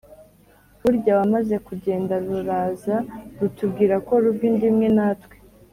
[0.81, 2.95] burya wamaze kugenda ruraza
[3.39, 5.35] rutubwira ko ruva inda imwe na twe,